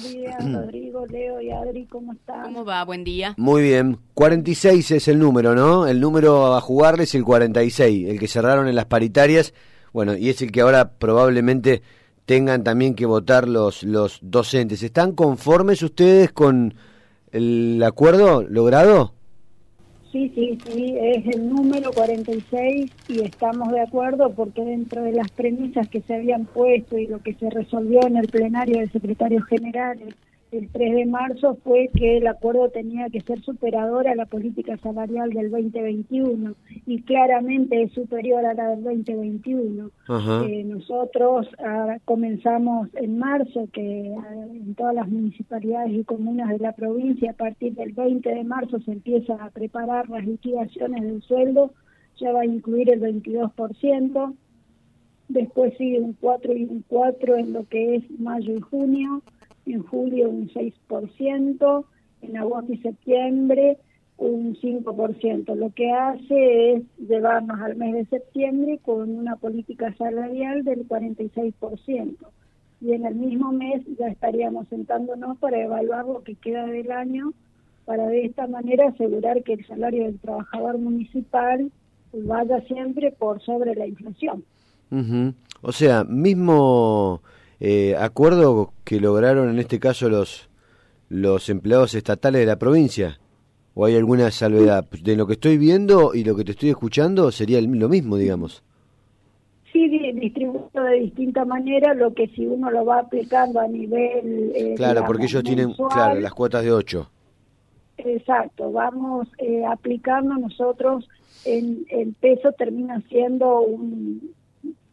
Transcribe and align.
Buenos 0.00 0.12
días, 0.12 0.52
Rodrigo, 0.52 1.06
Leo 1.06 1.40
y 1.40 1.50
Adri, 1.50 1.86
¿cómo 1.86 2.12
están? 2.12 2.42
¿Cómo 2.44 2.64
va? 2.64 2.84
Buen 2.84 3.02
día. 3.02 3.34
Muy 3.36 3.62
bien. 3.62 3.98
46 4.14 4.92
es 4.92 5.08
el 5.08 5.18
número, 5.18 5.54
¿no? 5.54 5.86
El 5.88 6.00
número 6.00 6.54
a 6.54 6.60
jugar 6.60 7.00
es 7.00 7.14
el 7.14 7.24
46, 7.24 8.08
el 8.08 8.18
que 8.20 8.28
cerraron 8.28 8.68
en 8.68 8.76
las 8.76 8.84
paritarias. 8.84 9.54
Bueno, 9.92 10.16
y 10.16 10.28
es 10.28 10.40
el 10.42 10.52
que 10.52 10.60
ahora 10.60 10.92
probablemente 10.92 11.82
tengan 12.26 12.62
también 12.62 12.94
que 12.94 13.06
votar 13.06 13.48
los, 13.48 13.82
los 13.82 14.20
docentes. 14.22 14.82
¿Están 14.82 15.12
conformes 15.12 15.82
ustedes 15.82 16.30
con 16.30 16.74
el 17.32 17.82
acuerdo 17.82 18.42
logrado? 18.42 19.14
Sí, 20.10 20.32
sí, 20.34 20.58
sí, 20.64 20.96
es 20.98 21.26
el 21.26 21.50
número 21.50 21.92
46 21.92 22.90
y 23.08 23.20
estamos 23.20 23.70
de 23.72 23.82
acuerdo 23.82 24.34
porque 24.34 24.64
dentro 24.64 25.02
de 25.02 25.12
las 25.12 25.30
premisas 25.32 25.86
que 25.90 26.00
se 26.00 26.14
habían 26.14 26.46
puesto 26.46 26.96
y 26.96 27.06
lo 27.06 27.20
que 27.20 27.34
se 27.34 27.50
resolvió 27.50 28.06
en 28.06 28.16
el 28.16 28.26
plenario 28.26 28.78
del 28.78 28.90
secretario 28.90 29.42
general 29.42 29.98
el 30.50 30.68
3 30.70 30.94
de 30.94 31.06
marzo 31.06 31.58
fue 31.62 31.90
que 31.94 32.18
el 32.18 32.26
acuerdo 32.26 32.70
tenía 32.70 33.08
que 33.10 33.20
ser 33.20 33.40
superador 33.42 34.08
a 34.08 34.14
la 34.14 34.26
política 34.26 34.76
salarial 34.78 35.30
del 35.30 35.50
2021 35.50 36.54
y 36.86 37.02
claramente 37.02 37.82
es 37.82 37.92
superior 37.92 38.44
a 38.44 38.54
la 38.54 38.70
del 38.70 38.82
2021. 38.82 39.90
Eh, 40.46 40.64
nosotros 40.64 41.48
ah, 41.58 41.98
comenzamos 42.04 42.88
en 42.94 43.18
marzo 43.18 43.68
que 43.72 44.14
ah, 44.18 44.46
en 44.50 44.74
todas 44.74 44.94
las 44.94 45.08
municipalidades 45.08 45.92
y 45.92 46.04
comunas 46.04 46.48
de 46.48 46.58
la 46.58 46.72
provincia 46.72 47.32
a 47.32 47.34
partir 47.34 47.74
del 47.74 47.92
20 47.92 48.28
de 48.28 48.44
marzo 48.44 48.80
se 48.80 48.92
empieza 48.92 49.34
a 49.34 49.50
preparar 49.50 50.08
las 50.08 50.24
liquidaciones 50.26 51.02
del 51.02 51.22
sueldo, 51.22 51.72
ya 52.18 52.32
va 52.32 52.40
a 52.40 52.46
incluir 52.46 52.90
el 52.90 53.00
22%, 53.00 54.34
después 55.28 55.76
sigue 55.76 56.00
un 56.00 56.14
4 56.14 56.52
y 56.54 56.64
un 56.64 56.84
4 56.88 57.36
en 57.36 57.52
lo 57.52 57.64
que 57.68 57.96
es 57.96 58.10
mayo 58.18 58.56
y 58.56 58.60
junio 58.60 59.22
en 59.72 59.82
julio 59.82 60.28
un 60.28 60.48
6%, 60.48 61.84
en 62.22 62.36
agosto 62.36 62.72
y 62.72 62.78
septiembre 62.78 63.78
un 64.18 64.56
5%. 64.56 65.54
Lo 65.54 65.72
que 65.72 65.92
hace 65.92 66.72
es 66.72 66.82
llevarnos 66.98 67.60
al 67.60 67.76
mes 67.76 67.94
de 67.94 68.06
septiembre 68.06 68.78
con 68.82 69.16
una 69.16 69.36
política 69.36 69.94
salarial 69.96 70.64
del 70.64 70.86
46%. 70.86 72.16
Y 72.80 72.92
en 72.92 73.06
el 73.06 73.14
mismo 73.14 73.52
mes 73.52 73.82
ya 73.98 74.08
estaríamos 74.08 74.68
sentándonos 74.68 75.38
para 75.38 75.62
evaluar 75.62 76.06
lo 76.06 76.22
que 76.22 76.34
queda 76.34 76.66
del 76.66 76.90
año, 76.92 77.32
para 77.84 78.06
de 78.08 78.26
esta 78.26 78.46
manera 78.46 78.88
asegurar 78.88 79.42
que 79.42 79.54
el 79.54 79.66
salario 79.66 80.04
del 80.04 80.18
trabajador 80.18 80.78
municipal 80.78 81.70
vaya 82.12 82.60
siempre 82.62 83.12
por 83.12 83.40
sobre 83.42 83.74
la 83.74 83.86
inflación. 83.86 84.44
O 85.62 85.72
sea, 85.72 86.04
mismo 86.04 87.20
eh, 87.60 87.96
acuerdo 87.98 88.72
que 88.84 89.00
lograron 89.00 89.50
en 89.50 89.58
este 89.58 89.78
caso 89.78 90.08
los, 90.08 90.48
los 91.08 91.48
empleados 91.48 91.94
estatales 91.94 92.40
de 92.40 92.46
la 92.46 92.58
provincia? 92.58 93.18
¿O 93.74 93.84
hay 93.84 93.96
alguna 93.96 94.30
salvedad? 94.30 94.84
De 95.02 95.16
lo 95.16 95.26
que 95.26 95.34
estoy 95.34 95.56
viendo 95.56 96.14
y 96.14 96.24
lo 96.24 96.34
que 96.34 96.44
te 96.44 96.52
estoy 96.52 96.70
escuchando 96.70 97.30
sería 97.30 97.60
lo 97.60 97.88
mismo, 97.88 98.16
digamos. 98.16 98.64
Sí, 99.72 99.88
distribuido 99.88 100.82
de 100.82 101.00
distinta 101.00 101.44
manera, 101.44 101.94
lo 101.94 102.12
que 102.12 102.26
si 102.28 102.46
uno 102.46 102.70
lo 102.70 102.84
va 102.84 103.00
aplicando 103.00 103.60
a 103.60 103.68
nivel... 103.68 104.52
Eh, 104.54 104.74
claro, 104.76 105.04
porque 105.06 105.24
ellos 105.24 105.44
tienen, 105.44 105.72
claro, 105.74 106.18
las 106.20 106.32
cuotas 106.32 106.64
de 106.64 106.72
8. 106.72 107.10
Exacto, 107.98 108.72
vamos 108.72 109.28
eh, 109.38 109.64
aplicando 109.66 110.34
nosotros, 110.36 111.08
en, 111.44 111.84
el 111.90 112.14
peso 112.14 112.52
termina 112.52 113.00
siendo 113.08 113.60
un, 113.60 114.32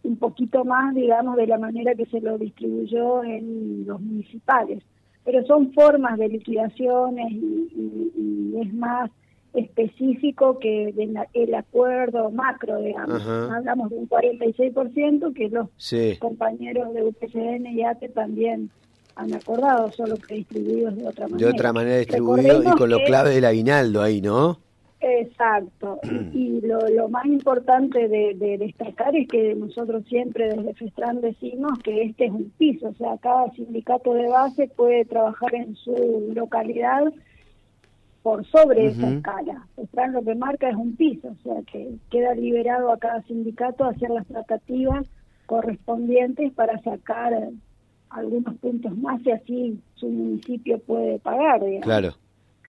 un 0.06 0.18
poquito 0.18 0.64
más, 0.64 0.94
digamos, 0.96 1.36
de 1.38 1.48
la 1.48 1.58
manera 1.58 1.96
que 1.96 2.06
se 2.06 2.22
lo 2.22 2.38
distribuyó 2.38 3.24
en 3.24 3.86
los 3.86 4.00
municipales. 4.00 4.84
Pero 5.24 5.44
son 5.46 5.74
formas 5.74 6.18
de 6.18 6.30
liquidaciones 6.30 7.32
y, 7.32 8.54
es 8.62 8.74
más 8.74 9.12
específico 9.54 10.60
que 10.60 10.94
el 11.34 11.56
acuerdo 11.56 12.30
macro, 12.32 12.80
digamos. 12.82 13.26
Hablamos 13.26 13.90
de 13.90 13.98
un 13.98 14.10
46% 14.10 15.34
que 15.34 15.50
los 15.50 15.70
compañeros 16.20 16.94
de 16.94 17.04
UPCN 17.04 17.66
y 17.68 17.84
ATE 17.84 18.10
también 18.10 18.70
han 19.16 19.34
acordado, 19.34 19.92
solo 19.92 20.16
que 20.18 20.36
distribuidos 20.36 20.96
de 20.96 21.08
otra 21.08 21.28
manera. 21.28 21.48
De 21.48 21.54
otra 21.54 21.74
manera 21.74 21.98
distribuidos 21.98 22.66
y 22.66 22.78
con 22.78 22.90
lo 22.90 23.00
clave 23.06 23.32
del 23.32 23.46
aguinaldo 23.46 24.02
ahí, 24.02 24.22
¿no? 24.22 24.60
Exacto. 25.22 26.00
Y, 26.34 26.62
lo, 26.62 27.10
más 27.10 27.26
importante 27.26 28.08
de, 28.08 28.58
destacar 28.58 29.16
es 29.16 29.28
que 29.28 29.56
nosotros 29.56 30.04
siempre 30.08 30.50
desde 30.50 30.74
FESTRAN 30.74 31.22
decimos 31.22 31.80
que 31.84 32.04
este 32.04 32.26
es 32.26 32.32
un 32.32 32.52
piso, 32.58 32.90
o 32.90 32.94
sea, 32.94 33.18
cada 33.18 33.52
sindicato 33.52 34.14
de 34.14 34.28
base 34.28 34.68
puede 34.76 35.06
trabajar 35.06 35.54
en 35.56 35.76
su 35.76 36.32
localidad 36.34 37.14
por 38.24 38.46
sobre 38.48 38.88
esa 38.88 39.10
escala. 39.10 39.68
FESTRAN 39.76 40.14
lo 40.14 40.24
que 40.24 40.36
marca 40.36 40.70
es 40.70 40.76
un 40.76 40.96
piso, 40.96 41.30
o 41.30 41.44
sea, 41.44 41.62
que 41.72 41.96
queda 42.10 42.34
liberado 42.34 42.92
a 42.92 42.98
cada 42.98 43.22
sindicato 43.24 43.84
a 43.86 43.92
hacer 43.92 44.10
las 44.10 44.28
tratativas 44.28 45.06
correspondientes 45.46 46.52
para 46.54 46.82
sacar 46.82 47.50
algunos 48.10 48.56
puntos 48.56 48.98
más 48.98 49.22
y 49.26 49.32
así 49.32 49.80
su 49.96 50.08
municipio 50.08 50.80
puede 50.80 51.20
pagar. 51.20 51.62
Claro. 51.82 52.16